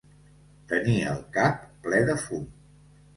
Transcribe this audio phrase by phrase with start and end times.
[0.71, 2.49] Tenir el cap ple de fum.